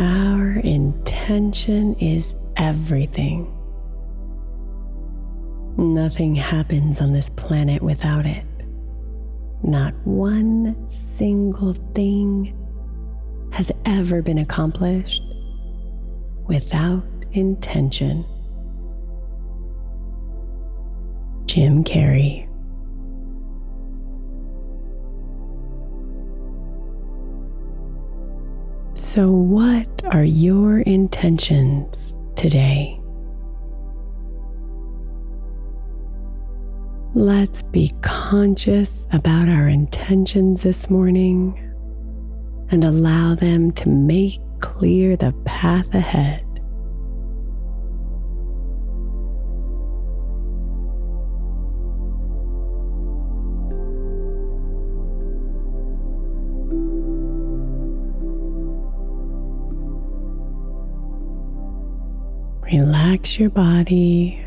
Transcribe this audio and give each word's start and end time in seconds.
Our 0.00 0.52
intention 0.52 1.94
is 1.96 2.34
everything. 2.56 3.54
Nothing 5.76 6.34
happens 6.34 7.02
on 7.02 7.12
this 7.12 7.28
planet 7.28 7.82
without 7.82 8.24
it. 8.24 8.46
Not 9.62 9.92
one 10.06 10.88
single 10.88 11.74
thing 11.74 12.56
has 13.52 13.70
ever 13.84 14.22
been 14.22 14.38
accomplished 14.38 15.22
without 16.46 17.04
intention. 17.32 18.24
Jim 21.44 21.84
Carrey. 21.84 22.49
So, 29.12 29.28
what 29.28 30.04
are 30.14 30.22
your 30.22 30.82
intentions 30.82 32.14
today? 32.36 33.00
Let's 37.14 37.64
be 37.64 37.92
conscious 38.02 39.08
about 39.10 39.48
our 39.48 39.68
intentions 39.68 40.62
this 40.62 40.88
morning 40.88 41.58
and 42.70 42.84
allow 42.84 43.34
them 43.34 43.72
to 43.72 43.88
make 43.88 44.38
clear 44.60 45.16
the 45.16 45.32
path 45.44 45.92
ahead. 45.92 46.46
Relax 62.72 63.36
your 63.36 63.50
body 63.50 64.40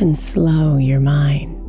and 0.00 0.18
slow 0.18 0.78
your 0.78 1.00
mind. 1.00 1.60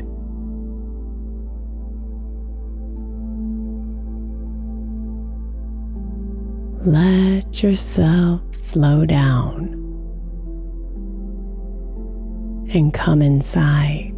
Let 6.86 7.62
yourself 7.62 8.42
slow 8.52 9.06
down 9.06 9.74
and 12.74 12.94
come 12.94 13.22
inside. 13.22 14.14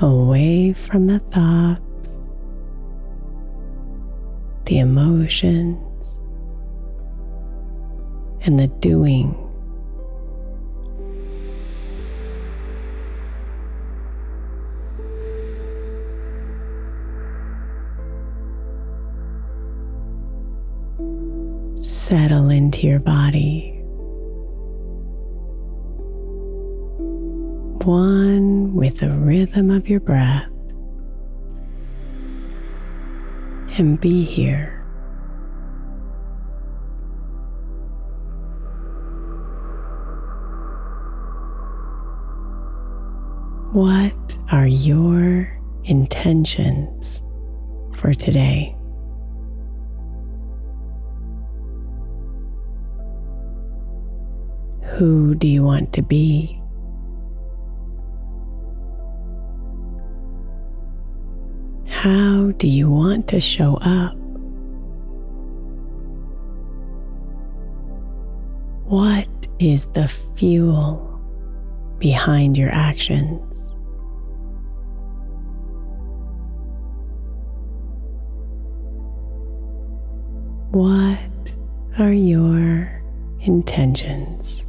Away 0.00 0.72
from 0.72 1.06
the 1.06 1.20
thoughts, 1.20 1.87
the 4.68 4.78
emotions, 4.80 6.20
and 8.42 8.60
the 8.60 8.66
doing. 8.66 9.34
Settle 21.80 22.50
into 22.50 22.86
your 22.86 23.00
body. 23.00 23.74
One 27.84 28.74
with 28.74 29.00
the 29.00 29.10
rhythm 29.12 29.70
of 29.70 29.88
your 29.88 30.00
breath. 30.00 30.44
And 33.78 34.00
be 34.00 34.24
here. 34.24 34.74
What 43.72 44.36
are 44.50 44.66
your 44.66 45.56
intentions 45.84 47.22
for 47.94 48.12
today? 48.12 48.74
Who 54.96 55.36
do 55.36 55.46
you 55.46 55.62
want 55.62 55.92
to 55.92 56.02
be? 56.02 56.60
How 61.98 62.52
do 62.58 62.68
you 62.68 62.88
want 62.88 63.26
to 63.26 63.40
show 63.40 63.74
up? 63.78 64.14
What 68.86 69.26
is 69.58 69.88
the 69.88 70.06
fuel 70.06 71.20
behind 71.98 72.56
your 72.56 72.70
actions? 72.70 73.74
What 80.70 81.52
are 81.98 82.12
your 82.12 83.02
intentions? 83.40 84.67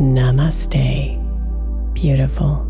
Namaste, 0.00 1.18
beautiful. 1.92 2.69